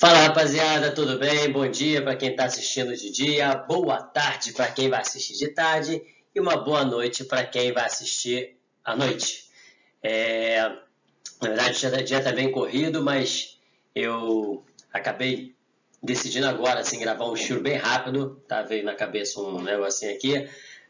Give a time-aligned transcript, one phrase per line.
[0.00, 1.52] Fala rapaziada, tudo bem?
[1.52, 5.48] Bom dia para quem está assistindo de dia, boa tarde para quem vai assistir de
[5.48, 6.00] tarde
[6.34, 9.44] e uma boa noite para quem vai assistir à noite.
[10.02, 10.62] É,
[11.42, 13.58] na verdade, o dia está bem corrido, mas
[13.94, 15.54] eu acabei
[16.02, 18.62] decidindo agora assim, gravar um estilo bem rápido, tá?
[18.62, 20.48] Veio na cabeça um negocinho aqui,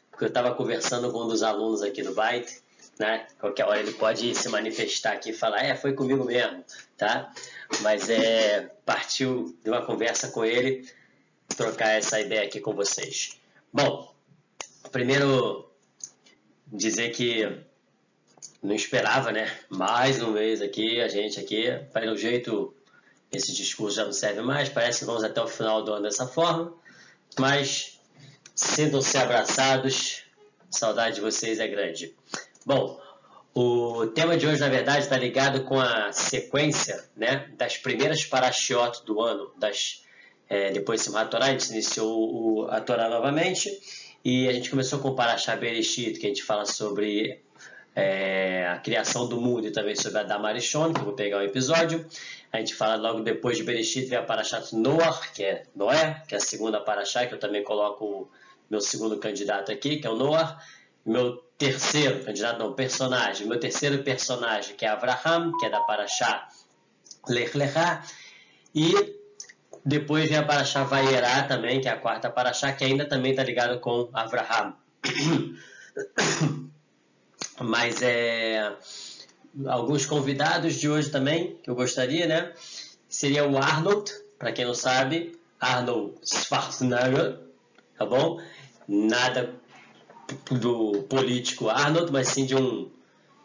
[0.09, 2.63] porque eu estava conversando com um dos alunos aqui do Byte,
[3.01, 3.27] né?
[3.39, 6.63] Qualquer hora ele pode se manifestar aqui e falar, é, foi comigo mesmo,
[6.99, 7.33] tá?
[7.81, 10.87] Mas é, partiu de uma conversa com ele
[11.57, 13.41] trocar essa ideia aqui com vocês.
[13.73, 14.15] Bom,
[14.93, 15.67] primeiro
[16.67, 17.51] dizer que
[18.63, 19.51] não esperava, né?
[19.71, 22.75] Mais um mês aqui, a gente aqui, para o jeito
[23.33, 26.27] esse discurso já não serve mais, parece que vamos até o final do ano dessa
[26.27, 26.75] forma,
[27.39, 27.99] mas
[28.55, 30.25] sintam-se abraçados,
[30.71, 32.15] saudade de vocês é grande.
[32.67, 33.01] Bom,
[33.55, 39.05] o tema de hoje, na verdade, está ligado com a sequência né, das primeiras parashiot
[39.07, 39.51] do ano.
[39.57, 40.05] Das,
[40.49, 43.71] é, depois de Simchat Torah, a gente iniciou o, a Torá novamente
[44.23, 47.41] e a gente começou com o Parashá Bereshit, que a gente fala sobre
[47.97, 51.43] é, a criação do mundo e também sobre a Damarishon, que eu vou pegar o
[51.43, 52.05] episódio.
[52.53, 56.35] A gente fala logo depois de Bereshit, vem a Parashat Noah, que é Noé, que
[56.35, 58.29] é a segunda Parashá, que eu também coloco o
[58.69, 60.59] meu segundo candidato aqui, que é o Noah
[61.11, 66.49] meu terceiro candidato, não, personagem, meu terceiro personagem, que é Abraham, que é da Paraxá
[67.29, 68.03] Lech Lechá,
[68.75, 68.95] e
[69.85, 73.43] depois vem a Paraxá Vaierá também, que é a quarta Paraxá, que ainda também está
[73.43, 74.75] ligado com Abraham.
[77.61, 78.73] Mas é
[79.67, 82.53] alguns convidados de hoje também, que eu gostaria, né?
[83.09, 87.39] Seria o Arnold, para quem não sabe, Arnold Schwarzenegger,
[87.99, 88.41] tá bom?
[88.89, 89.60] Nada
[90.51, 92.91] do político Arnold, mas sim de, um,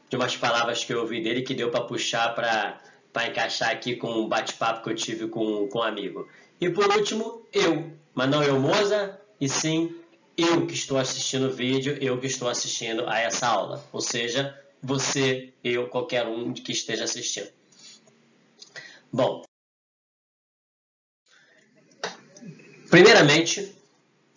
[0.10, 4.12] de umas palavras que eu ouvi dele que deu para puxar para encaixar aqui com
[4.12, 6.28] um bate-papo que eu tive com, com um amigo.
[6.60, 9.96] E por último, eu, mas não eu, Moza, e sim
[10.38, 13.84] eu que estou assistindo o vídeo, eu que estou assistindo a essa aula.
[13.92, 17.50] Ou seja, você, eu, qualquer um que esteja assistindo.
[19.12, 19.44] Bom,
[22.90, 23.74] primeiramente,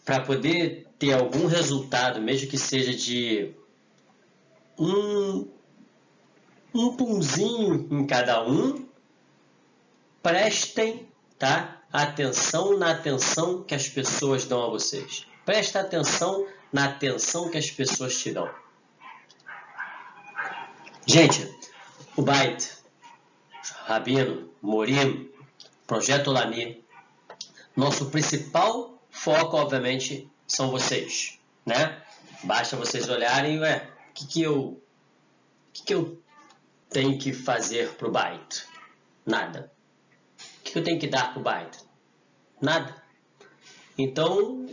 [0.05, 3.55] para poder ter algum resultado, mesmo que seja de
[4.79, 5.49] um,
[6.75, 8.87] um punzinho em cada um,
[10.23, 15.27] prestem tá, atenção na atenção que as pessoas dão a vocês.
[15.45, 18.51] Presta atenção na atenção que as pessoas te dão.
[21.07, 21.49] Gente,
[22.17, 22.77] o Byte,
[23.87, 25.31] Rabino, Morim,
[25.87, 26.85] Projeto Lami,
[27.75, 32.03] nosso principal foco, obviamente, são vocês, né?
[32.43, 34.83] Basta vocês olharem, ué, o que, que eu
[35.73, 36.21] que, que eu
[36.91, 38.67] tenho que fazer pro byte?
[39.25, 39.71] Nada.
[40.39, 41.79] O que, que eu tenho que dar pro byte?
[42.61, 43.03] Nada.
[43.97, 44.67] Então,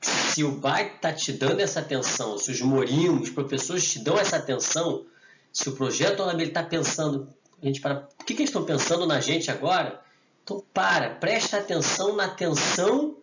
[0.00, 4.18] se o byte está te dando essa atenção, se os morimos, os professores te dão
[4.18, 5.06] essa atenção,
[5.52, 9.06] se o projeto ele está pensando, a gente para, o que, que eles estão pensando
[9.06, 10.00] na gente agora?
[10.44, 13.16] Então para, presta atenção na atenção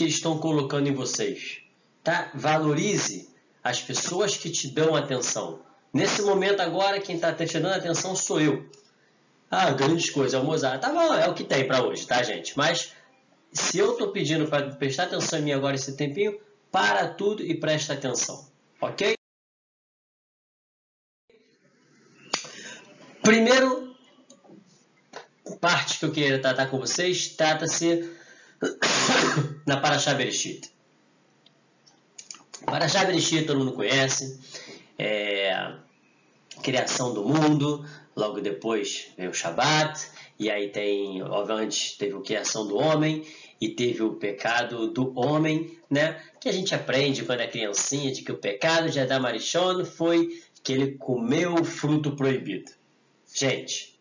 [0.00, 1.58] que estão colocando em vocês.
[2.02, 2.30] Tá?
[2.34, 3.28] Valorize
[3.62, 5.60] as pessoas que te dão atenção.
[5.92, 8.66] Nesse momento agora, quem está te dando atenção sou eu.
[9.50, 10.80] Ah, grandes coisas, é o Mozart.
[10.80, 12.56] Tá bom, é o que tem para hoje, tá, gente?
[12.56, 12.94] Mas
[13.52, 16.40] se eu estou pedindo para prestar atenção em mim agora esse tempinho,
[16.72, 18.48] para tudo e presta atenção,
[18.80, 19.14] ok?
[23.20, 23.94] Primeiro
[25.60, 28.18] parte que eu queria tratar com vocês trata-se
[29.66, 30.70] na Paraxá Bereshit.
[32.64, 34.38] Paraxá Bereshit todo mundo conhece,
[34.98, 35.72] é,
[36.62, 37.84] criação do mundo,
[38.14, 43.26] logo depois veio o Shabat, e aí tem, obviamente, teve a criação do homem,
[43.60, 46.20] e teve o pecado do homem, né?
[46.40, 50.40] Que a gente aprende quando é criancinha, de que o pecado de Adam Arishon foi
[50.62, 52.72] que ele comeu o fruto proibido.
[53.32, 53.99] Gente,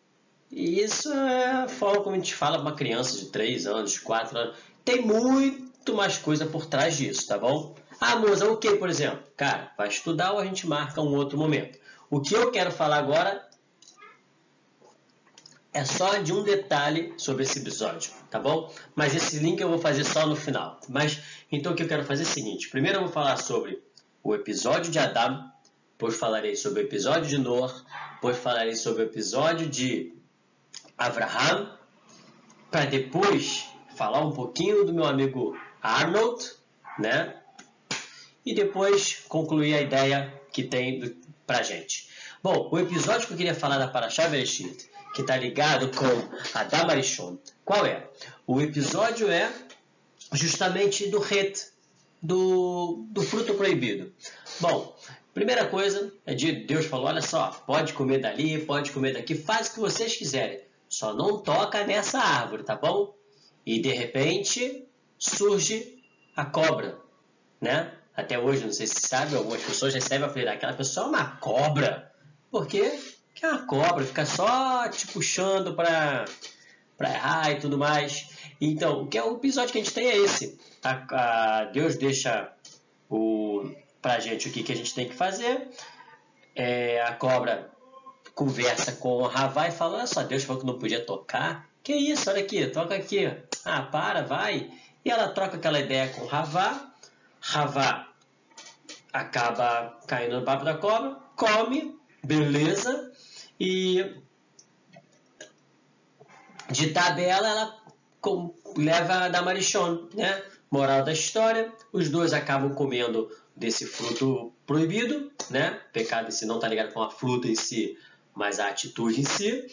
[0.51, 3.99] e isso é a forma como a gente fala para uma criança de 3 anos,
[3.99, 4.57] 4 anos.
[4.83, 7.75] Tem muito mais coisa por trás disso, tá bom?
[8.01, 9.19] Ah, moça, o que, por exemplo?
[9.37, 11.77] Cara, vai estudar ou a gente marca um outro momento.
[12.09, 13.47] O que eu quero falar agora
[15.71, 18.73] é só de um detalhe sobre esse episódio, tá bom?
[18.95, 20.79] Mas esse link eu vou fazer só no final.
[20.89, 23.83] Mas então o que eu quero fazer é o seguinte: primeiro eu vou falar sobre
[24.23, 25.51] o episódio de Adam,
[25.91, 27.73] depois falarei sobre o episódio de Noah,
[28.15, 30.18] depois falarei sobre o episódio de
[30.99, 31.71] Abraham,
[32.69, 33.65] para depois
[33.95, 36.45] falar um pouquinho do meu amigo Arnold,
[36.99, 37.35] né?
[38.45, 41.17] E depois concluir a ideia que tem
[41.47, 42.09] para gente.
[42.43, 46.63] Bom, o episódio que eu queria falar da Parashá Bereshit, que está ligado com a
[46.63, 47.37] Damarishon.
[47.65, 48.07] Qual é?
[48.45, 49.51] O episódio é
[50.33, 51.71] justamente do het,
[52.21, 54.13] do, do fruto proibido.
[54.59, 54.95] Bom,
[55.33, 59.67] primeira coisa é de Deus falou, olha só, pode comer dali, pode comer daqui, faz
[59.67, 63.15] o que vocês quiserem, só não toca nessa árvore, tá bom?
[63.65, 64.87] E de repente
[65.17, 66.03] surge
[66.35, 66.97] a cobra,
[67.61, 67.93] né?
[68.15, 71.37] Até hoje, não sei se sabe, algumas pessoas recebem a apelido, aquela pessoa é uma
[71.37, 72.11] cobra.
[72.51, 72.99] Por quê?
[73.27, 76.25] Porque é uma cobra, fica só te puxando para
[76.99, 78.27] errar e tudo mais.
[78.59, 80.59] Então, o que é o episódio que a gente tem é esse.
[80.83, 82.51] A, a Deus deixa
[83.09, 83.71] o
[84.01, 85.69] pra gente o que, que a gente tem que fazer.
[86.55, 87.71] É, a cobra
[88.39, 91.67] conversa com o Ravá e fala: Olha só, Deus falou que não podia tocar.
[91.83, 93.29] Que isso, olha aqui, toca aqui.
[93.65, 94.71] Ah, para, vai.
[95.03, 96.89] E ela troca aquela ideia com o Ravá.
[97.41, 98.07] Ravá
[99.11, 103.11] acaba caindo no papo da cobra, come, beleza,
[103.59, 104.15] e
[106.69, 107.79] de tabela ela
[108.77, 110.43] leva a Damarichon, né?
[110.69, 115.81] Moral da história, os dois acabam comendo desse fruto proibido, né?
[115.91, 117.97] Pecado si não está ligado com a fruta em si,
[118.39, 119.67] mas a atitude em si.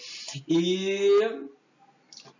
[0.49, 1.09] E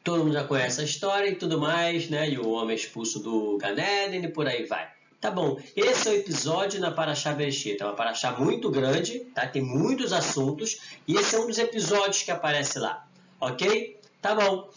[0.03, 2.29] todo mundo já conhece a história e tudo mais, né?
[2.29, 4.91] E o homem é expulso do Ganeden e por aí vai.
[5.21, 7.81] Tá bom, esse é o episódio na Paraxá Bereshit.
[7.81, 9.47] É uma Paraxá muito grande, tá?
[9.47, 13.09] Tem muitos assuntos e esse é um dos episódios que aparece lá,
[13.41, 13.97] ok?
[14.21, 14.69] Tá bom,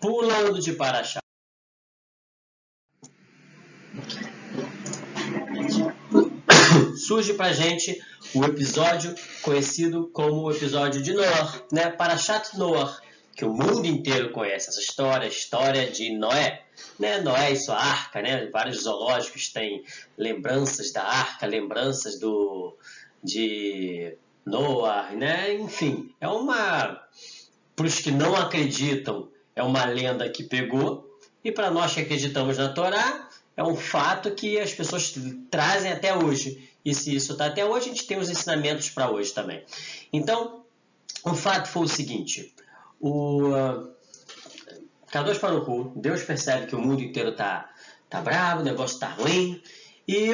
[0.00, 1.20] pulando de Paraxá.
[6.96, 8.02] Surge pra gente
[8.36, 11.90] o episódio conhecido como o episódio de Noah, né?
[11.90, 13.00] Parashat Noah,
[13.34, 16.62] que o mundo inteiro conhece essa história, a história de Noé.
[16.98, 17.20] Né?
[17.20, 18.46] Noé e sua arca, né?
[18.46, 19.82] vários zoológicos têm
[20.16, 22.76] lembranças da arca, lembranças do,
[23.22, 25.54] de Noah, né?
[25.54, 27.02] enfim, é uma,
[27.74, 32.58] para os que não acreditam, é uma lenda que pegou, e para nós que acreditamos
[32.58, 33.25] na Torá,
[33.56, 35.14] é um fato que as pessoas
[35.50, 36.70] trazem até hoje.
[36.84, 39.64] E se isso está até hoje, a gente tem os ensinamentos para hoje também.
[40.12, 40.64] Então,
[41.24, 42.54] o fato foi o seguinte:
[43.00, 43.90] o uh,
[45.10, 47.72] Kadosh Baruch Deus percebe que o mundo inteiro tá,
[48.08, 49.60] tá bravo, o negócio tá ruim,
[50.06, 50.32] e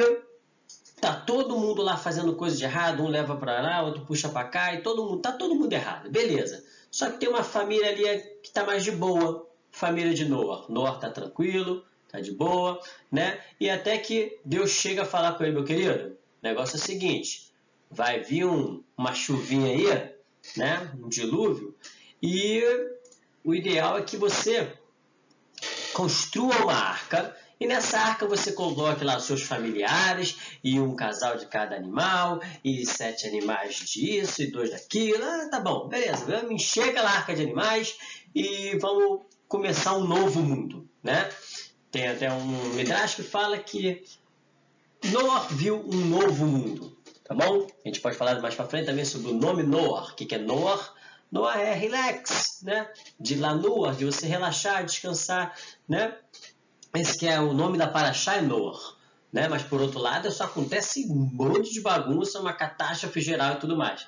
[0.99, 4.47] tá todo mundo lá fazendo coisa de errado, um leva para lá, outro puxa para
[4.47, 6.63] cá, e todo mundo, tá todo mundo errado, beleza.
[6.91, 8.03] Só que tem uma família ali
[8.43, 10.65] que tá mais de boa, família de Noah.
[10.69, 12.79] Noah tá tranquilo, tá de boa,
[13.11, 13.39] né?
[13.59, 16.81] E até que Deus chega a falar com ele, meu querido, o negócio é o
[16.81, 17.51] seguinte,
[17.89, 20.13] vai vir um, uma chuvinha aí,
[20.55, 20.91] né?
[21.01, 21.75] Um dilúvio,
[22.21, 22.63] e
[23.43, 24.71] o ideal é que você
[25.91, 31.47] construa uma arca e nessa arca você coloque lá seus familiares e um casal de
[31.47, 35.23] cada animal e sete animais disso e dois daquilo.
[35.23, 36.25] Ah, tá bom, beleza.
[36.25, 37.95] Vamos encher aquela arca de animais
[38.35, 41.29] e vamos começar um novo mundo, né?
[41.93, 44.03] Tem até um Midrash que fala que
[45.11, 47.67] Noah viu um novo mundo, tá bom?
[47.85, 50.11] A gente pode falar mais para frente também sobre o nome Noah.
[50.11, 50.91] O que é Noah?
[51.31, 52.91] Noah é relax, né?
[53.19, 55.55] De lanua, de você relaxar, descansar,
[55.87, 56.17] né?
[56.95, 58.95] Esse que é o nome da paraxá é Noah,
[59.31, 59.47] né?
[59.47, 63.77] Mas por outro lado, só acontece um monte de bagunça, uma catástrofe geral e tudo
[63.77, 64.07] mais.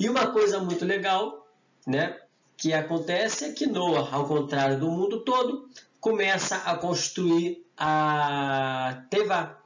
[0.00, 1.46] E uma coisa muito legal,
[1.86, 2.18] né?
[2.58, 9.56] Que acontece é que Noah, ao contrário do mundo todo, começa a construir a Teva.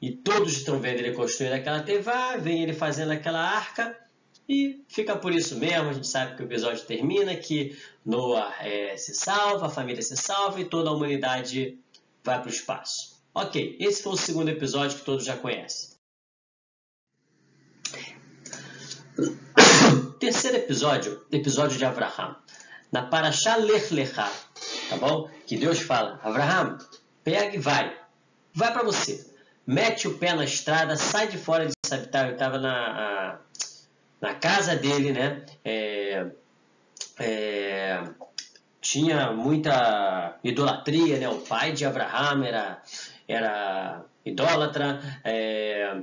[0.00, 3.98] E todos estão vendo ele construir aquela Teva, vem ele fazendo aquela arca,
[4.48, 8.96] e fica por isso mesmo, a gente sabe que o episódio termina, que Noah é,
[8.96, 11.78] se salva, a família se salva e toda a humanidade
[12.22, 13.16] vai para o espaço.
[13.34, 15.96] Ok, esse foi o segundo episódio que todos já conhecem.
[20.18, 22.36] Terceiro episódio, episódio de Abraham.
[22.90, 24.30] Na Parashá Lech Lechá,
[24.88, 25.28] tá bom?
[25.46, 26.78] Que Deus fala, Abraham,
[27.22, 27.94] pega e vai.
[28.54, 29.30] Vai para você.
[29.66, 32.28] Mete o pé na estrada, sai de fora de habitar.
[32.28, 33.38] Eu estava na...
[34.18, 35.44] Na casa dele, né?
[35.62, 36.26] É,
[37.18, 38.02] é,
[38.80, 41.28] tinha muita idolatria, né?
[41.28, 42.82] O pai de Abraham era,
[43.28, 45.94] era idólatra, é,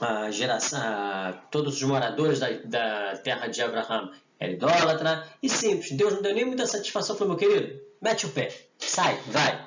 [0.00, 5.92] a geração, a, todos os moradores da, da terra de Abraham era idólatra, e simples,
[5.92, 9.66] Deus não deu nem muita satisfação, falou, meu querido, mete o pé, sai, vai.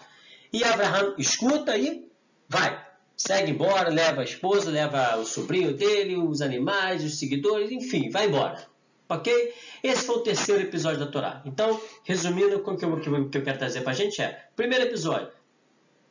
[0.51, 2.07] E Abraham escuta e
[2.47, 8.11] vai segue embora, leva a esposa, leva o sobrinho dele, os animais, os seguidores, enfim,
[8.11, 8.63] vai embora.
[9.09, 9.53] Ok?
[9.81, 11.41] Esse foi o terceiro episódio da Torá.
[11.45, 15.31] Então, resumindo, o que eu, que eu quero trazer para a gente é: primeiro episódio,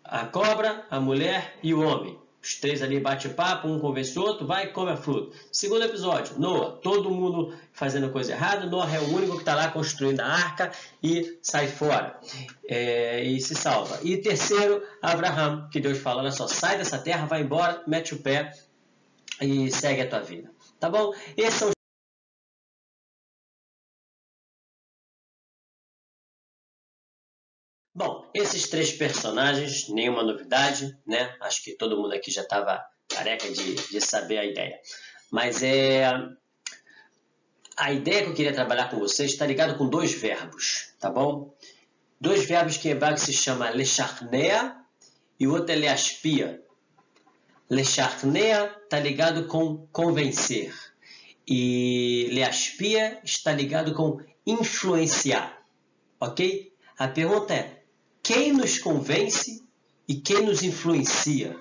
[0.03, 2.19] a cobra, a mulher e o homem.
[2.47, 5.37] Os três ali bate papo, um convence o outro, vai e come a fruta.
[5.51, 9.69] Segundo episódio, Noah, todo mundo fazendo coisa errada, Noah é o único que está lá
[9.73, 10.71] construindo a arca
[11.03, 12.17] e sai fora
[12.69, 13.99] é, e se salva.
[14.05, 18.19] E terceiro, Abraham, que Deus fala, olha só, sai dessa terra, vai embora, mete o
[18.19, 18.53] pé
[19.41, 20.49] e segue a tua vida.
[20.79, 21.13] Tá bom?
[21.37, 21.76] Esses são
[28.35, 31.35] Esses três personagens, nenhuma novidade, né?
[31.41, 34.79] Acho que todo mundo aqui já estava careca de, de saber a ideia.
[35.31, 36.05] Mas é
[37.77, 41.55] a ideia que eu queria trabalhar com vocês está ligado com dois verbos, tá bom?
[42.19, 44.75] Dois verbos que em hebraico se chama lecharnea
[45.39, 46.63] e o outro é leaspia.
[47.69, 50.75] Lecharnea está ligado com convencer
[51.47, 55.63] e leaspia está ligado com influenciar,
[56.19, 56.73] ok?
[56.99, 57.76] A pergunta é,
[58.27, 59.65] quem nos convence
[60.09, 61.57] e quem nos influencia.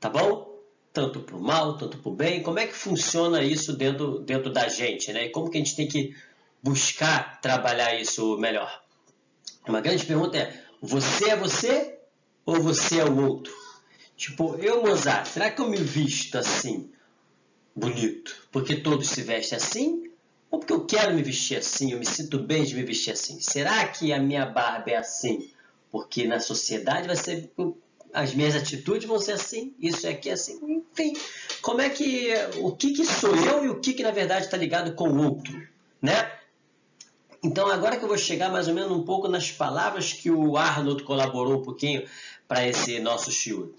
[0.00, 0.58] Tá bom?
[0.92, 2.42] Tanto para o mal, tanto para o bem.
[2.42, 5.12] Como é que funciona isso dentro, dentro da gente?
[5.12, 5.26] Né?
[5.26, 6.16] E como que a gente tem que
[6.60, 8.82] buscar trabalhar isso melhor?
[9.68, 11.96] Uma grande pergunta é: você é você
[12.44, 13.54] ou você é o outro?
[14.16, 16.90] Tipo, eu, Mozart, será que eu me visto assim,
[17.74, 20.05] bonito, porque todos se vestem assim?
[20.56, 23.38] Ou porque eu quero me vestir assim, eu me sinto bem de me vestir assim.
[23.40, 25.50] Será que a minha barba é assim?
[25.92, 27.52] Porque na sociedade vai ser.
[28.10, 30.58] As minhas atitudes vão ser assim, isso aqui é assim.
[30.66, 31.12] Enfim,
[31.60, 32.32] como é que.
[32.60, 35.26] O que, que sou eu e o que, que na verdade está ligado com o
[35.26, 35.60] outro?
[36.00, 36.32] Né?
[37.44, 40.56] Então, agora que eu vou chegar mais ou menos um pouco nas palavras que o
[40.56, 42.02] Arnold colaborou um pouquinho
[42.48, 43.74] para esse nosso show.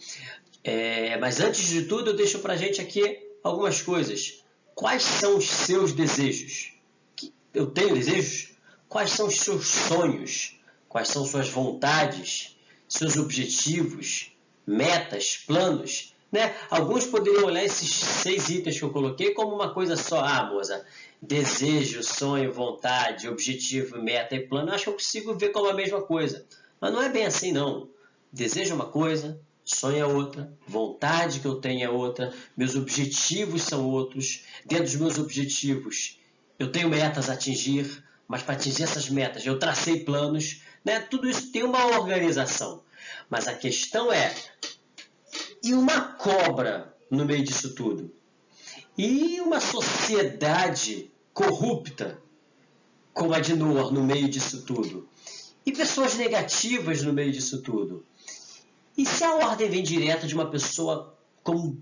[0.63, 4.45] É, mas antes de tudo, eu deixo para gente aqui algumas coisas.
[4.77, 6.71] Quais são os seus desejos?
[7.51, 8.51] Eu tenho desejos?
[8.87, 10.55] Quais são os seus sonhos?
[10.87, 12.55] Quais são suas vontades?
[12.87, 14.31] Seus objetivos?
[14.67, 15.35] Metas?
[15.47, 16.13] Planos?
[16.31, 16.55] Né?
[16.69, 20.23] Alguns poderiam olhar esses seis itens que eu coloquei como uma coisa só.
[20.23, 20.85] Ah, moça,
[21.19, 24.69] desejo, sonho, vontade, objetivo, meta e plano.
[24.69, 26.45] Eu acho que eu consigo ver como a mesma coisa.
[26.79, 27.89] Mas não é bem assim, não.
[28.31, 29.41] Desejo é uma coisa,
[29.75, 34.43] sonho é outra, vontade que eu tenho é outra, meus objetivos são outros.
[34.65, 36.19] Dentro dos meus objetivos,
[36.57, 40.99] eu tenho metas a atingir, mas para atingir essas metas eu tracei planos, né?
[40.99, 42.81] Tudo isso tem uma organização.
[43.29, 44.33] Mas a questão é,
[45.63, 48.13] e uma cobra no meio disso tudo?
[48.97, 52.19] E uma sociedade corrupta,
[53.13, 55.07] como a de Noor, no meio disso tudo?
[55.65, 58.05] E pessoas negativas no meio disso tudo?
[58.97, 61.81] E se a ordem vem direto de uma pessoa como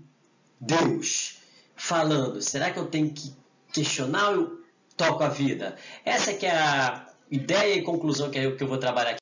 [0.60, 1.38] Deus
[1.74, 3.34] falando, será que eu tenho que
[3.72, 4.64] questionar ou eu
[4.96, 5.78] toco a vida?
[6.04, 9.20] Essa que é a ideia e conclusão que eu, que eu vou trabalhar aqui.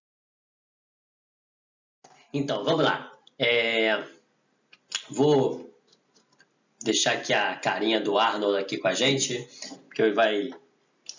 [2.32, 3.16] Então, vamos lá.
[3.38, 4.04] É...
[5.08, 5.72] Vou
[6.82, 9.48] deixar aqui a carinha do Arnold aqui com a gente,
[9.86, 10.50] porque ele vai...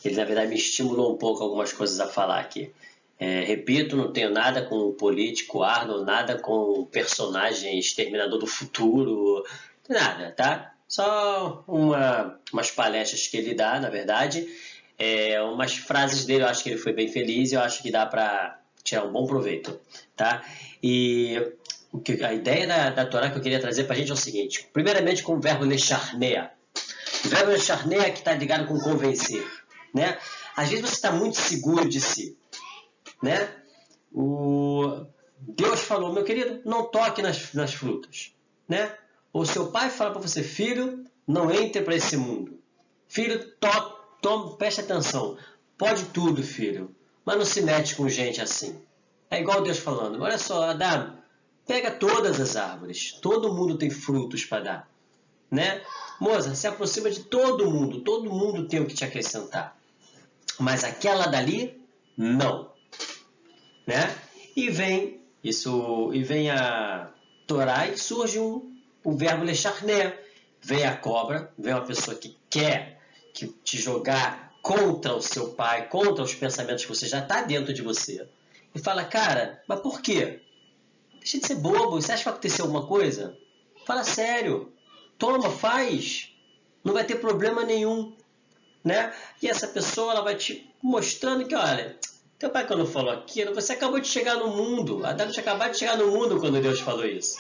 [0.03, 2.72] Ele, na verdade, me estimulou um pouco algumas coisas a falar aqui.
[3.18, 8.48] É, repito, não tenho nada com o político Arnold, nada com o personagem Exterminador do
[8.48, 9.44] Futuro,
[9.88, 10.74] nada, tá?
[10.88, 14.48] Só uma, umas palestras que ele dá, na verdade.
[14.98, 17.92] É, umas frases dele, eu acho que ele foi bem feliz e eu acho que
[17.92, 19.80] dá para tirar um bom proveito,
[20.16, 20.44] tá?
[20.84, 21.38] E
[22.22, 24.70] a ideia da, da Torá que eu queria trazer para a gente é o seguinte:
[24.72, 26.52] primeiramente, com o verbo lecharnea.
[27.24, 29.46] O verbo lecharnea que está ligado com convencer,
[29.94, 30.18] né?
[30.56, 32.38] Às vezes você está muito seguro de si
[33.22, 33.50] né?
[34.12, 35.06] O
[35.40, 38.34] Deus falou, meu querido, não toque nas, nas frutas,
[38.68, 38.96] né?
[39.34, 42.60] Ou seu pai fala para você, filho, não entre para esse mundo.
[43.08, 45.38] Filho, to, tome, preste atenção.
[45.78, 46.96] Pode tudo, filho,
[47.26, 48.82] mas não se mete com gente assim.
[49.30, 51.18] É igual Deus falando, olha só, Adão,
[51.68, 54.90] pega todas as árvores, todo mundo tem frutos para dar,
[55.52, 55.82] né?
[56.20, 59.78] Moça, se aproxima de todo mundo, todo mundo tem o que te acrescentar.
[60.58, 61.84] Mas aquela dali,
[62.16, 62.74] não
[63.86, 64.15] né?
[64.56, 67.12] E vem isso e vem a
[67.46, 70.18] Torá e surge um, o verbo lecharné.
[70.62, 73.00] Vem a cobra, vem uma pessoa que quer
[73.34, 77.72] que te jogar contra o seu pai, contra os pensamentos que você já está dentro
[77.72, 78.27] de você.
[78.74, 80.42] E fala, cara, mas por quê?
[81.20, 83.38] Deixa de ser bobo, você acha que vai acontecer alguma coisa?
[83.86, 84.74] Fala sério,
[85.20, 86.32] toma, faz,
[86.84, 88.15] não vai ter problema nenhum.
[88.84, 89.13] Né?
[89.42, 91.98] E essa pessoa ela vai te mostrando que, olha,
[92.38, 95.06] teu pai, quando falou aquilo, você acabou de chegar no mundo.
[95.06, 97.38] Adão tinha acabado de chegar no mundo quando Deus falou isso.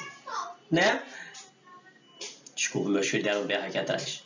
[0.71, 1.03] Né?
[2.55, 4.23] Desculpa, meu filho deram berro aqui atrás.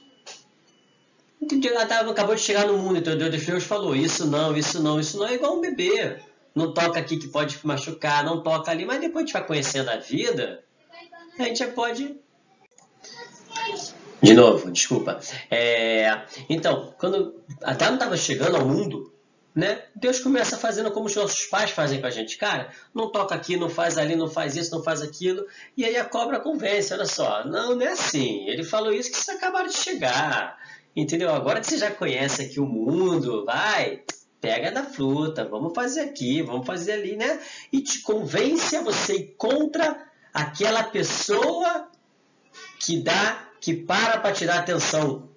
[1.79, 5.27] Adão acabou de chegar no mundo, então Deus falou: Isso não, isso não, isso não.
[5.27, 6.19] É igual um bebê.
[6.53, 8.85] Não toca aqui que pode machucar, não toca ali.
[8.85, 10.63] Mas depois a gente vai conhecendo a vida,
[11.37, 12.15] a gente já pode.
[14.21, 15.19] De novo, desculpa.
[15.49, 19.13] É, então, quando Adão estava chegando ao mundo,
[19.53, 19.83] né?
[19.95, 22.37] Deus começa fazendo como os nossos pais fazem com a gente.
[22.37, 25.45] Cara, não toca aqui, não faz ali, não faz isso, não faz aquilo.
[25.75, 27.45] E aí a cobra convence, olha só.
[27.45, 28.47] Não, não é assim.
[28.47, 30.57] Ele falou isso que vocês acabaram de chegar.
[30.95, 31.29] Entendeu?
[31.29, 34.03] Agora que você já conhece aqui o mundo, vai,
[34.39, 37.39] pega da fruta, vamos fazer aqui, vamos fazer ali, né?
[37.71, 41.89] E te convence a você ir contra aquela pessoa
[42.79, 45.29] que dá, que para para te dar atenção,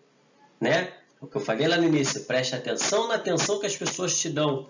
[0.61, 0.93] né?
[1.23, 4.29] O que eu falei lá no início, preste atenção na atenção que as pessoas te
[4.29, 4.69] dão,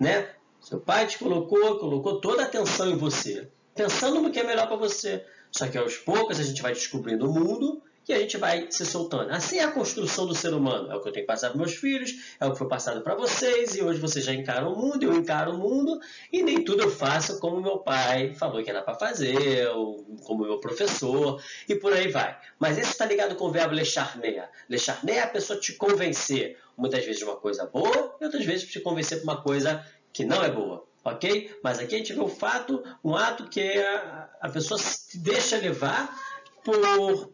[0.00, 0.30] né?
[0.60, 4.66] Seu pai te colocou, colocou toda a atenção em você, pensando no que é melhor
[4.66, 5.24] para você.
[5.52, 8.84] Só que aos poucos a gente vai descobrindo o mundo e a gente vai se
[8.84, 9.30] soltando.
[9.30, 10.90] Assim é a construção do ser humano.
[10.90, 13.14] É o que eu tenho passado para meus filhos, é o que foi passado para
[13.14, 16.00] vocês, e hoje vocês já encaram o mundo, eu encaro o mundo,
[16.32, 20.44] e nem tudo eu faço como meu pai falou que era para fazer, ou como
[20.44, 22.36] meu professor, e por aí vai.
[22.58, 24.48] Mas esse está ligado com o verbo lecharneia.
[24.68, 28.68] Lecharneia é a pessoa te convencer, muitas vezes de uma coisa boa, e outras vezes
[28.68, 31.58] te convencer por uma coisa que não é boa ok?
[31.62, 35.56] Mas aqui a gente vê o fato, um ato que a, a pessoa se deixa
[35.56, 36.16] levar
[36.64, 37.32] por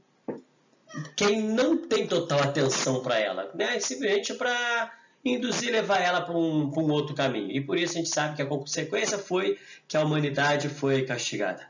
[1.17, 3.79] quem não tem total atenção para ela, né?
[3.81, 4.93] simplesmente para
[5.25, 7.51] induzir, levar ela para um, um outro caminho.
[7.51, 11.67] E por isso a gente sabe que a consequência foi que a humanidade foi castigada.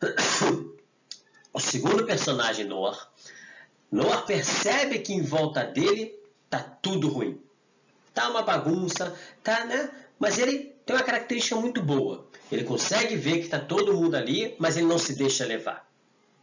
[1.50, 3.08] O segundo personagem, Noah,
[3.90, 6.14] Noah percebe que em volta dele
[6.48, 7.40] tá tudo ruim.
[8.12, 9.90] Tá uma bagunça, tá, né?
[10.18, 12.28] Mas ele tem uma característica muito boa.
[12.52, 15.88] Ele consegue ver que tá todo mundo ali, mas ele não se deixa levar.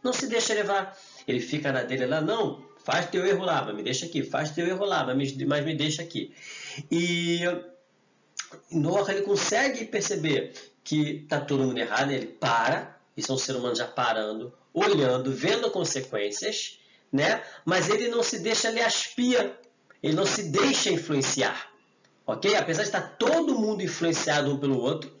[0.02, 0.96] Não se deixa levar.
[1.26, 4.52] Ele fica na dele lá, não, faz teu erro lá, mas me deixa aqui, faz
[4.52, 6.32] teu erro lá, mas me, mas me deixa aqui.
[6.90, 7.40] E
[8.70, 10.52] Noah ele consegue perceber
[10.84, 15.32] que está todo mundo errado, ele para, isso é um ser humano já parando, olhando,
[15.32, 16.78] vendo consequências,
[17.10, 17.42] né?
[17.64, 19.58] mas ele não se deixa lhe aspia,
[20.00, 21.68] ele não se deixa influenciar.
[22.24, 22.54] Ok?
[22.54, 25.12] Apesar de estar todo mundo influenciado um pelo outro,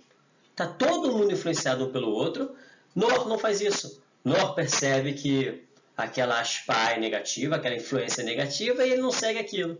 [0.50, 2.54] está todo mundo influenciado um pelo outro,
[2.94, 4.02] Noah não faz isso.
[4.24, 5.65] Noah percebe que
[5.96, 9.78] aquela aspai negativa, aquela influência negativa, e ele não segue aquilo.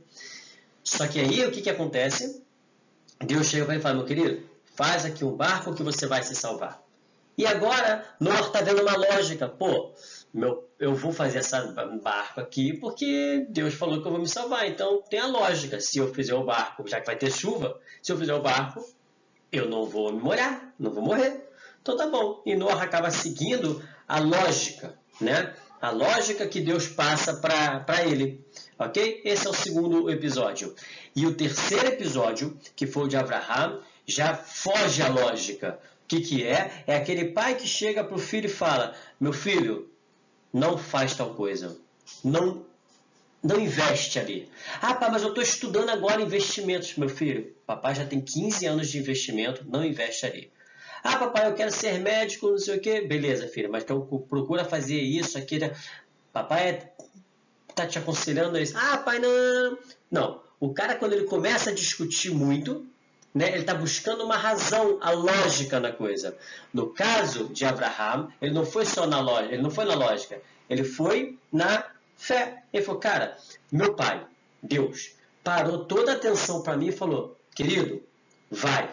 [0.82, 2.42] Só que aí o que, que acontece?
[3.20, 4.42] Deus chega e fala, meu querido,
[4.76, 6.82] faz aqui um barco que você vai se salvar.
[7.36, 9.46] E agora, Noah está vendo uma lógica.
[9.46, 9.92] Pô,
[10.32, 11.54] meu, eu vou fazer esse
[12.02, 14.66] barco aqui porque Deus falou que eu vou me salvar.
[14.66, 15.78] Então tem a lógica.
[15.80, 18.82] Se eu fizer o barco, já que vai ter chuva, se eu fizer o barco,
[19.52, 21.46] eu não vou me molhar, não vou morrer.
[21.82, 22.42] Então tá bom.
[22.46, 25.54] E Noah acaba seguindo a lógica, né?
[25.80, 28.44] A lógica que Deus passa para ele.
[28.78, 29.22] Ok?
[29.24, 30.74] Esse é o segundo episódio.
[31.14, 35.78] E o terceiro episódio, que foi o de Abraham, já foge à lógica.
[36.04, 36.84] O que, que é?
[36.86, 39.90] É aquele pai que chega para o filho e fala: Meu filho,
[40.52, 41.76] não faz tal coisa.
[42.22, 42.64] Não,
[43.42, 44.48] não investe ali.
[44.80, 46.96] Ah, pai, mas eu estou estudando agora investimentos.
[46.96, 50.50] Meu filho, papai já tem 15 anos de investimento, não investe ali.
[51.02, 53.00] Ah, papai, eu quero ser médico, não sei o quê.
[53.00, 55.70] Beleza, filha, mas então procura fazer isso, aquilo.
[56.32, 56.90] Papai
[57.74, 58.76] tá te aconselhando isso.
[58.76, 59.78] Ah, pai, não.
[60.10, 60.40] Não.
[60.58, 62.86] O cara, quando ele começa a discutir muito,
[63.34, 66.34] né, ele está buscando uma razão, a lógica na coisa.
[66.72, 70.40] No caso de Abraham, ele não foi só na lógica, ele não foi na lógica,
[70.70, 71.84] ele foi na
[72.16, 72.62] fé.
[72.72, 73.36] Ele falou, cara,
[73.70, 74.26] meu pai,
[74.62, 75.12] Deus,
[75.44, 78.02] parou toda a atenção para mim e falou, querido,
[78.50, 78.88] vai,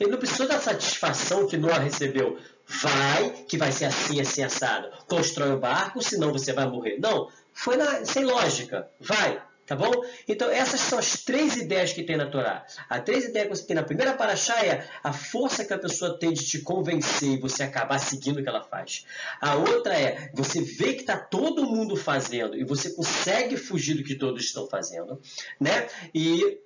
[0.00, 2.38] ele não precisou da satisfação que Noah recebeu.
[2.66, 4.88] Vai, que vai ser assim, assim, assado.
[5.06, 6.98] Constrói o barco, senão você vai morrer.
[6.98, 8.88] Não, foi na, sem lógica.
[8.98, 9.92] Vai, tá bom?
[10.26, 12.64] Então, essas são as três ideias que tem na Torá.
[12.88, 16.18] As três ideias que você tem na primeira paraxá é a força que a pessoa
[16.18, 19.04] tem de te convencer e você acabar seguindo o que ela faz.
[19.38, 24.04] A outra é você vê que está todo mundo fazendo e você consegue fugir do
[24.04, 25.20] que todos estão fazendo,
[25.60, 25.88] né?
[26.14, 26.58] E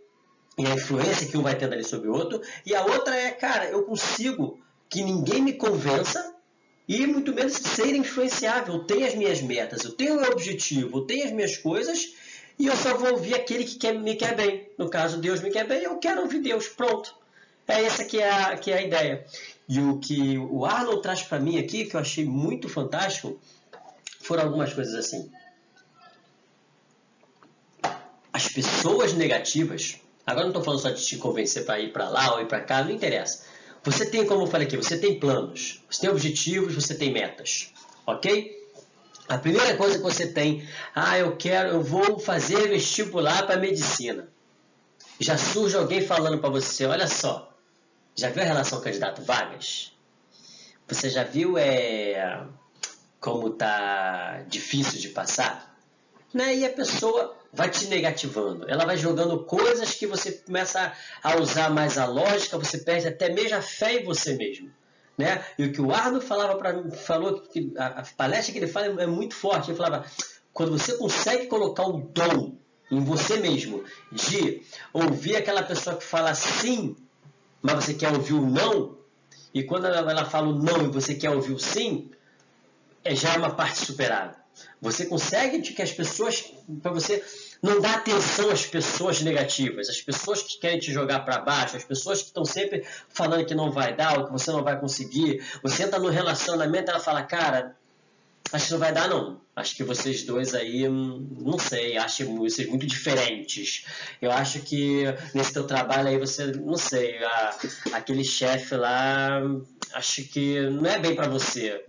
[0.57, 2.41] e a influência que um vai tendo ali sobre o outro.
[2.65, 6.35] E a outra é, cara, eu consigo que ninguém me convença
[6.87, 8.75] e muito menos ser influenciável.
[8.75, 12.15] Eu tenho as minhas metas, eu tenho o meu objetivo, eu tenho as minhas coisas
[12.59, 14.69] e eu só vou ouvir aquele que quer, me quer bem.
[14.79, 16.69] No caso, Deus me quer bem, eu quero ouvir Deus.
[16.69, 17.15] Pronto.
[17.67, 19.27] É essa que é a, que é a ideia.
[19.69, 23.41] E o que o Arnold traz para mim aqui, que eu achei muito fantástico,
[24.21, 25.31] foram algumas coisas assim.
[28.33, 32.35] As pessoas negativas Agora não estou falando só de te convencer para ir para lá
[32.35, 33.45] ou ir para cá, não interessa.
[33.85, 37.73] Você tem, como eu falei aqui, você tem planos, você tem objetivos, você tem metas,
[38.07, 38.65] ok?
[39.29, 44.29] A primeira coisa que você tem, ah, eu quero, eu vou fazer vestibular para medicina.
[45.21, 47.55] Já surge alguém falando para você, olha só,
[48.15, 49.93] já viu a relação candidato vagas?
[50.89, 52.47] Você já viu é,
[53.21, 55.74] como tá difícil de passar,
[56.35, 56.55] né?
[56.55, 60.93] E a pessoa vai te negativando, ela vai jogando coisas que você começa
[61.23, 64.71] a usar mais a lógica, você perde até mesmo a fé em você mesmo.
[65.17, 65.45] Né?
[65.57, 68.67] E o que o Arno falava para mim, falou que a, a, palestra que ele
[68.67, 69.71] fala é, é muito forte.
[69.71, 70.05] Ele falava:
[70.53, 72.57] quando você consegue colocar o dom
[72.91, 76.97] em você mesmo de ouvir aquela pessoa que fala sim,
[77.63, 78.99] mas você quer ouvir o não,
[79.55, 82.11] e quando ela, ela fala o não e você quer ouvir o sim,
[83.05, 84.44] é já é uma parte superada.
[84.81, 87.25] Você consegue que as pessoas, para você
[87.63, 91.85] não dar atenção às pessoas negativas, às pessoas que querem te jogar para baixo, às
[91.85, 95.43] pessoas que estão sempre falando que não vai dar ou que você não vai conseguir.
[95.63, 97.77] Você entra no relacionamento ela fala, cara,
[98.53, 99.43] acho que não vai dar não.
[99.57, 103.85] Acho que vocês dois aí, hum, não sei, acho vocês muito diferentes.
[104.21, 107.57] Eu acho que nesse teu trabalho aí você, não sei, a,
[107.93, 109.41] aquele chefe lá,
[109.93, 111.85] acho que não é bem para você.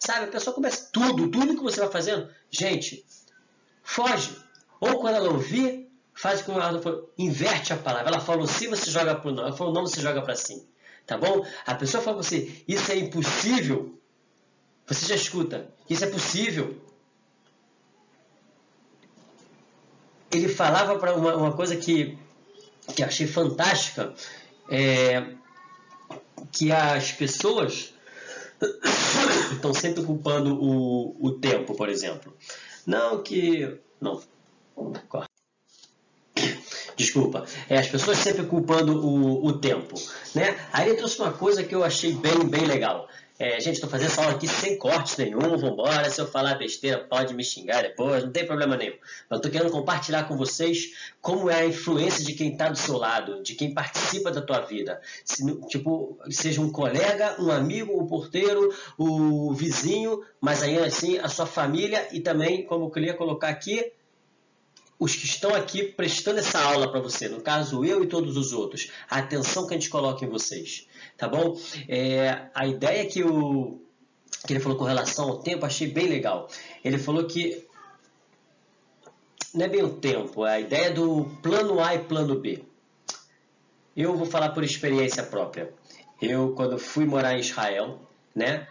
[0.00, 2.28] Sabe, a pessoa começa tudo, tudo que você vai fazendo.
[2.50, 3.04] Gente,
[3.82, 4.36] foge.
[4.80, 8.08] Ou quando ela ouvir, faz como ela falou, inverte a palavra.
[8.08, 9.44] Ela falou sim, você joga para o não.
[9.44, 10.66] Ela falou não, você joga para sim.
[11.06, 11.46] Tá bom?
[11.64, 13.95] A pessoa fala para você, isso é impossível.
[14.86, 16.80] Você já escuta, isso é possível.
[20.30, 22.16] Ele falava para uma, uma, coisa que,
[22.94, 24.14] que achei fantástica,
[24.70, 25.34] é,
[26.52, 27.94] que as pessoas
[29.52, 32.36] estão sempre culpando o, o tempo, por exemplo.
[32.86, 33.80] Não que.
[34.00, 34.22] Não.
[36.96, 37.44] Desculpa.
[37.68, 40.00] É, as pessoas sempre culpando o, o tempo.
[40.34, 40.56] Né?
[40.72, 43.08] Aí ele trouxe uma coisa que eu achei bem, bem legal.
[43.38, 46.08] É, gente, estou fazendo essa aula aqui sem cortes nenhum, vambora.
[46.08, 48.94] Se eu falar besteira, pode me xingar depois, não tem problema nenhum.
[49.30, 52.96] Eu estou querendo compartilhar com vocês como é a influência de quem está do seu
[52.96, 55.02] lado, de quem participa da tua vida.
[55.22, 61.28] Se, tipo, seja um colega, um amigo, um porteiro, o vizinho, mas aí assim a
[61.28, 63.92] sua família e também, como eu queria colocar aqui,
[64.98, 68.52] os que estão aqui prestando essa aula para você, no caso eu e todos os
[68.52, 71.58] outros, a atenção que a gente coloca em vocês tá bom?
[71.88, 76.48] É, a ideia que, que ele falou com relação ao tempo, achei bem legal.
[76.84, 77.66] Ele falou que
[79.54, 82.62] não é bem o tempo, é a ideia do plano A e plano B.
[83.96, 85.72] Eu vou falar por experiência própria.
[86.20, 87.98] Eu, quando fui morar em Israel,
[88.34, 88.68] né?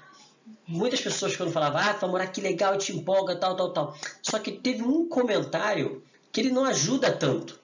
[0.68, 3.98] Muitas pessoas quando falavam, ah, vai morar que legal, te empolga, tal, tal, tal.
[4.22, 6.04] Só que teve um comentário
[6.36, 7.58] que ele não ajuda tanto.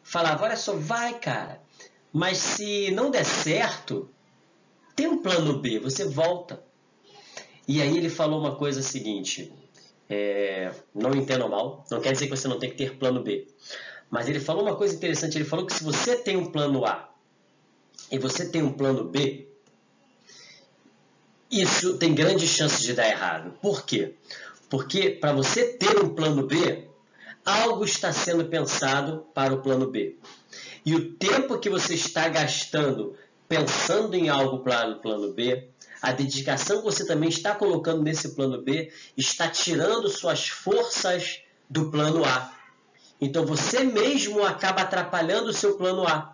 [0.00, 1.60] Falava, olha só, vai, cara.
[2.12, 4.08] Mas se não der certo,
[4.94, 6.62] tem um plano B, você volta.
[7.66, 9.52] E aí ele falou uma coisa seguinte,
[10.08, 13.48] é, não entendo mal, não quer dizer que você não tem que ter plano B.
[14.08, 17.12] Mas ele falou uma coisa interessante, ele falou que se você tem um plano A
[18.08, 19.48] e você tem um plano B,
[21.50, 23.58] isso tem grandes chances de dar errado.
[23.60, 24.14] Por quê?
[24.70, 26.91] Porque para você ter um plano B,
[27.44, 30.18] algo está sendo pensado para o plano B.
[30.84, 33.16] E o tempo que você está gastando
[33.48, 35.68] pensando em algo para o plano B,
[36.00, 41.90] a dedicação que você também está colocando nesse plano B está tirando suas forças do
[41.90, 42.50] plano A.
[43.20, 46.31] Então você mesmo acaba atrapalhando o seu plano A.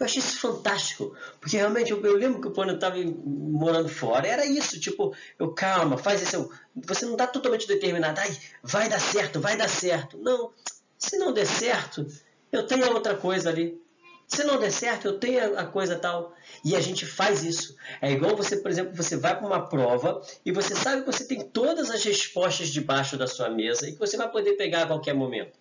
[0.00, 4.26] Eu achei isso fantástico, porque realmente eu, eu lembro que quando eu estava morando fora,
[4.26, 8.98] era isso, tipo, eu calma, faz isso, você não está totalmente determinado, ai, vai dar
[8.98, 10.16] certo, vai dar certo.
[10.16, 10.52] Não,
[10.96, 12.06] se não der certo,
[12.50, 13.78] eu tenho outra coisa ali.
[14.26, 16.34] Se não der certo, eu tenho a coisa tal.
[16.64, 17.76] E a gente faz isso.
[18.00, 21.26] É igual você, por exemplo, você vai para uma prova e você sabe que você
[21.26, 24.86] tem todas as respostas debaixo da sua mesa e que você vai poder pegar a
[24.86, 25.58] qualquer momento.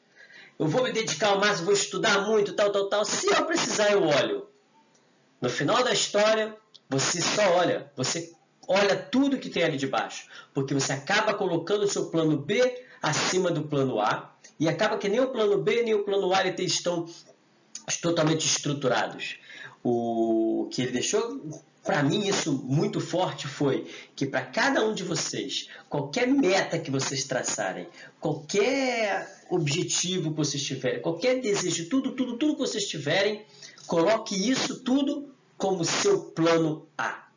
[0.59, 3.05] Eu vou me dedicar ao máximo, vou estudar muito, tal, tal, tal.
[3.05, 4.45] Se eu precisar, eu olho.
[5.39, 6.53] No final da história,
[6.89, 7.89] você só olha.
[7.95, 8.33] Você
[8.67, 10.27] olha tudo que tem ali debaixo.
[10.53, 14.35] Porque você acaba colocando o seu plano B acima do plano A.
[14.59, 17.07] E acaba que nem o plano B nem o plano A estão
[18.01, 19.37] totalmente estruturados.
[19.81, 21.41] O que ele deixou
[21.89, 26.91] para mim isso muito forte foi que para cada um de vocês, qualquer meta que
[26.91, 27.87] vocês traçarem,
[28.19, 33.43] qualquer objetivo que vocês tiverem, qualquer desejo, tudo, tudo, tudo que vocês tiverem,
[33.87, 37.27] coloque isso tudo como seu plano A.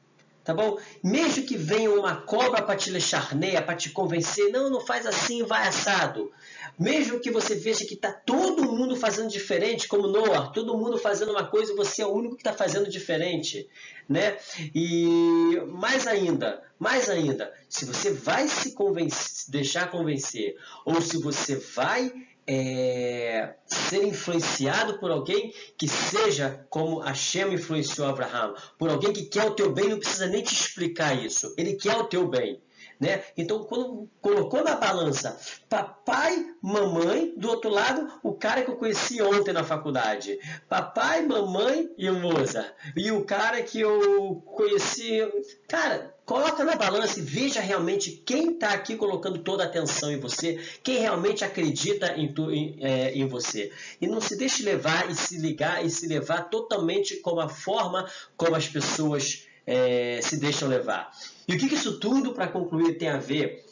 [0.44, 0.76] Tá bom?
[1.02, 5.44] Mesmo que venha uma cobra para te lecharneia, para te convencer, não, não faz assim,
[5.44, 6.30] vai assado.
[6.78, 11.32] Mesmo que você veja que está todo mundo fazendo diferente, como Noah, todo mundo fazendo
[11.32, 13.68] uma coisa você é o único que está fazendo diferente,
[14.08, 14.36] né?
[14.74, 21.56] E mais ainda, mais ainda, se você vai se convencer, deixar convencer, ou se você
[21.56, 22.12] vai
[22.46, 29.44] é, ser influenciado por alguém que seja como Hashem influenciou Abraham, por alguém que quer
[29.44, 32.60] o teu bem, não precisa nem te explicar isso, ele quer o teu bem.
[33.02, 33.20] Né?
[33.36, 35.36] Então, quando colocou na balança
[35.68, 40.38] papai, mamãe, do outro lado, o cara que eu conheci ontem na faculdade.
[40.68, 42.64] Papai, mamãe e o Moza.
[42.96, 45.18] E o cara que eu conheci.
[45.66, 50.20] Cara, coloca na balança e veja realmente quem está aqui colocando toda a atenção em
[50.20, 53.72] você, quem realmente acredita em, tu, em, é, em, você.
[54.00, 58.08] E não se deixe levar e se ligar e se levar totalmente como a forma
[58.36, 61.10] como as pessoas é, se deixam levar.
[61.48, 63.64] E o que, que isso tudo, para concluir, tem a ver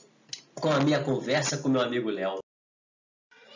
[0.54, 2.38] com a minha conversa com meu amigo Léo?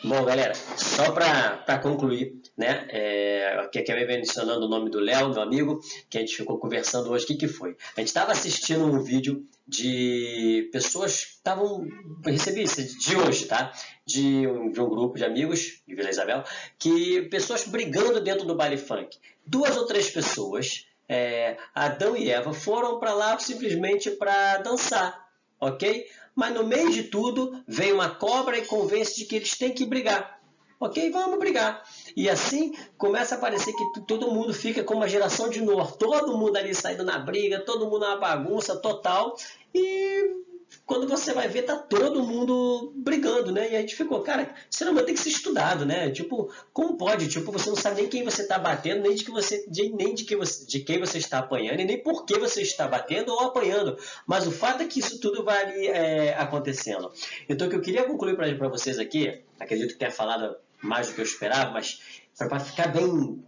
[0.03, 2.85] Bom, galera, só para concluir, né?
[2.89, 7.09] É, que acabei mencionando o nome do Léo, meu amigo, que a gente ficou conversando
[7.09, 7.23] hoje.
[7.23, 7.75] O que, que foi?
[7.97, 11.87] A gente estava assistindo um vídeo de pessoas que estavam.
[12.23, 13.73] Recebi isso de hoje, tá?
[14.05, 16.43] De um, de um grupo de amigos de Vila Isabel,
[16.77, 19.17] que pessoas brigando dentro do baile funk.
[19.45, 25.27] Duas ou três pessoas é, Adão e Eva foram para lá simplesmente para dançar,
[25.59, 26.05] ok?
[26.35, 29.85] Mas no meio de tudo vem uma cobra e convence de que eles têm que
[29.85, 30.35] brigar.
[30.77, 31.83] Ok, vamos brigar.
[32.17, 35.89] E assim começa a parecer que todo mundo fica com uma geração de Noah.
[35.93, 39.37] Todo mundo ali saindo na briga, todo mundo na bagunça total.
[39.73, 40.43] E
[40.85, 43.71] quando você vai ver, tá todo mundo brigando, né?
[43.71, 46.11] E a gente ficou, cara, isso não tem que ser estudado, né?
[46.11, 47.27] Tipo, como pode?
[47.27, 50.13] Tipo, você não sabe nem quem você está batendo, nem de que você, de, nem
[50.13, 53.31] de, que você, de quem você está apanhando, e nem por que você está batendo
[53.31, 53.97] ou apanhando.
[54.27, 57.11] Mas o fato é que isso tudo vai ali é, acontecendo.
[57.49, 61.15] Então, o que eu queria concluir para vocês aqui, acredito que tenha falado mais do
[61.15, 61.99] que eu esperava, mas
[62.37, 63.43] para ficar bem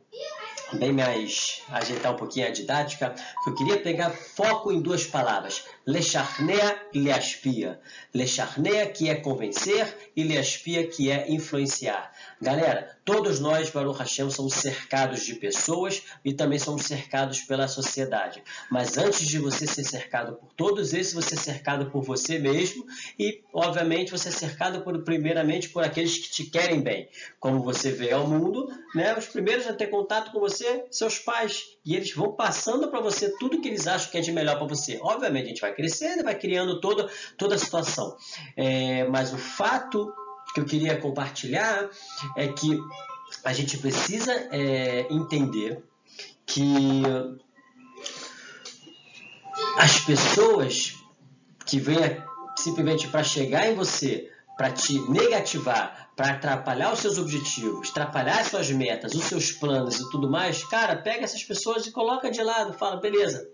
[0.74, 5.64] bem mais ajeitar um pouquinho a didática, que eu queria pegar foco em duas palavras,
[5.86, 7.80] lecharnea e leaspia.
[8.14, 12.12] Lecharnea, que é convencer, e leaspia, que é influenciar.
[12.42, 18.44] Galera, todos nós, Baruch Hashem, somos cercados de pessoas e também somos cercados pela sociedade.
[18.70, 22.86] Mas antes de você ser cercado por todos esses, você é cercado por você mesmo
[23.18, 27.08] e, obviamente, você é cercado por, primeiramente por aqueles que te querem bem.
[27.40, 31.64] Como você vê ao mundo, né, os primeiros a ter contato com você, seus pais.
[31.86, 34.68] E eles vão passando para você tudo que eles acham que é de melhor para
[34.68, 35.00] você.
[35.02, 38.18] Obviamente, a gente vai crescendo vai criando toda, toda a situação.
[38.58, 40.12] É, mas o fato
[40.54, 41.90] que eu queria compartilhar
[42.36, 42.80] é que
[43.44, 45.84] a gente precisa é, entender
[46.46, 47.04] que
[49.78, 50.96] as pessoas
[51.66, 51.98] que vêm
[52.58, 58.48] simplesmente para chegar em você, para te negativar, para atrapalhar os seus objetivos, atrapalhar as
[58.48, 62.42] suas metas, os seus planos e tudo mais, cara, pega essas pessoas e coloca de
[62.42, 63.48] lado, fala, beleza,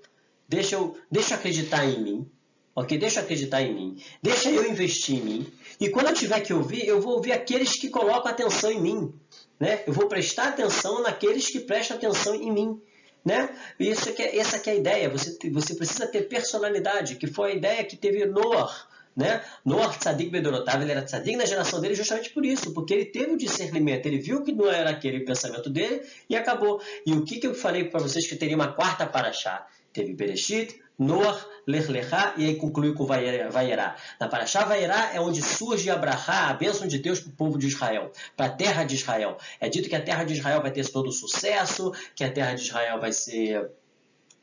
[0.47, 2.31] deixa eu, deixa eu acreditar em mim,
[2.75, 2.97] ok?
[2.97, 6.53] Deixa eu acreditar em mim, deixa eu investir em mim, e quando eu tiver que
[6.53, 9.13] ouvir, eu vou ouvir aqueles que colocam atenção em mim.
[9.59, 9.83] Né?
[9.87, 12.81] Eu vou prestar atenção naqueles que prestam atenção em mim.
[13.23, 13.49] Né?
[13.79, 15.09] E isso que é, essa que é a ideia.
[15.09, 18.87] Você, você precisa ter personalidade, que foi a ideia que teve Noah.
[19.15, 19.43] Né?
[19.63, 23.31] Noah Tzadik Bedorotav, ele era tzadik na geração dele justamente por isso, porque ele teve
[23.31, 26.81] o discernimento, ele viu que não era aquele pensamento dele e acabou.
[27.05, 29.67] E o que, que eu falei para vocês que teria uma quarta para achar?
[29.93, 33.95] Teve Bereshit, Noah, Lech Lechá, e aí conclui com Vaierá.
[34.19, 37.67] Na Paraxá Vaierá é onde surge Abraha, a bênção de Deus para o povo de
[37.67, 39.37] Israel, para a terra de Israel.
[39.59, 42.53] É dito que a terra de Israel vai ter todo o sucesso, que a terra
[42.53, 43.71] de Israel vai ser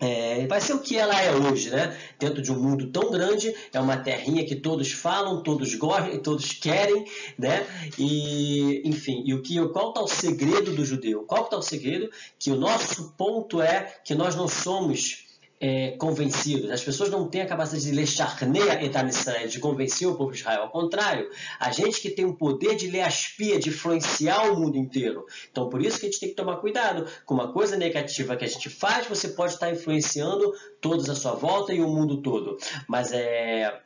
[0.00, 1.94] é, vai ser o que ela é hoje, né?
[2.18, 6.54] Dentro de um mundo tão grande, é uma terrinha que todos falam, todos gostam, todos
[6.54, 7.04] querem,
[7.38, 7.66] né?
[7.98, 11.24] E, enfim, e o que, qual está o segredo do judeu?
[11.24, 12.10] Qual está o segredo?
[12.38, 15.29] Que o nosso ponto é que nós não somos
[15.61, 16.70] é, convencidos.
[16.70, 20.33] As pessoas não têm a capacidade de ler charneia etam Israel, de convencer o povo
[20.33, 20.62] de Israel.
[20.62, 24.79] Ao contrário, a gente que tem o poder de ler aspia, de influenciar o mundo
[24.79, 25.27] inteiro.
[25.51, 27.07] Então, por isso que a gente tem que tomar cuidado.
[27.27, 31.33] Com uma coisa negativa que a gente faz, você pode estar influenciando todos à sua
[31.33, 32.57] volta e o mundo todo.
[32.88, 33.83] Mas é...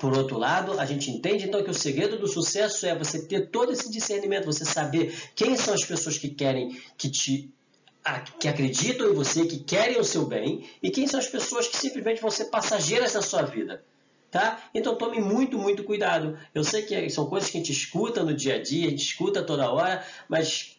[0.00, 3.50] Por outro lado, a gente entende então que o segredo do sucesso é você ter
[3.50, 7.52] todo esse discernimento, você saber quem são as pessoas que querem que te
[8.38, 11.76] que acreditam em você, que querem o seu bem, e quem são as pessoas que
[11.76, 13.82] simplesmente vão ser passageiras da sua vida.
[14.30, 14.62] Tá?
[14.74, 16.38] Então tome muito, muito cuidado.
[16.54, 19.04] Eu sei que são coisas que a gente escuta no dia a dia, a gente
[19.04, 20.78] escuta toda hora, mas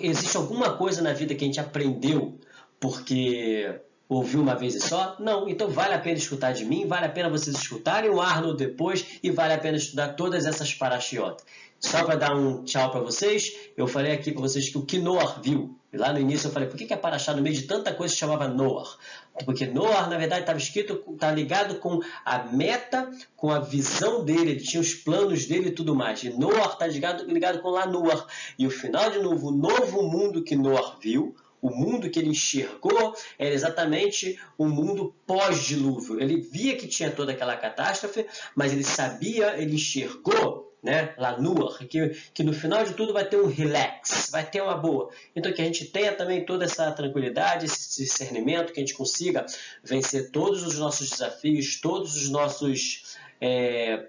[0.00, 2.38] existe alguma coisa na vida que a gente aprendeu
[2.78, 5.16] porque ouviu uma vez e só?
[5.18, 5.48] Não.
[5.48, 9.18] Então vale a pena escutar de mim, vale a pena vocês escutarem o Arnold depois
[9.22, 11.44] e vale a pena estudar todas essas parachiotas.
[11.86, 14.98] Só para dar um tchau para vocês, eu falei aqui para vocês que o que
[14.98, 15.78] Noah viu.
[15.94, 18.12] Lá no início eu falei, por que, que é Paraxá no meio de tanta coisa
[18.12, 18.96] se chamava Noah?
[19.44, 24.50] Porque Noah, na verdade, estava escrito, está ligado com a meta, com a visão dele,
[24.50, 26.24] ele tinha os planos dele e tudo mais.
[26.24, 28.26] E Noah está ligado, ligado com Lanuar.
[28.58, 32.30] E o final de novo, o novo mundo que Noah viu, o mundo que ele
[32.30, 36.20] enxergou era exatamente o mundo pós-dilúvio.
[36.20, 41.78] Ele via que tinha toda aquela catástrofe, mas ele sabia, ele enxergou né, lá Noah,
[41.84, 45.10] que, que no final de tudo vai ter um relax, vai ter uma boa.
[45.34, 49.44] Então que a gente tenha também toda essa tranquilidade, esse discernimento, que a gente consiga
[49.82, 54.06] vencer todos os nossos desafios, todos os nossos é,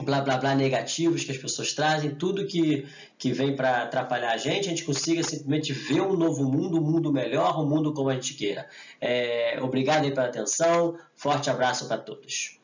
[0.00, 2.86] blá blá blá negativos que as pessoas trazem, tudo que,
[3.18, 6.82] que vem para atrapalhar a gente, a gente consiga simplesmente ver um novo mundo, um
[6.82, 8.68] mundo melhor, um mundo como a gente queira.
[9.00, 12.61] É, obrigado aí pela atenção, forte abraço para todos.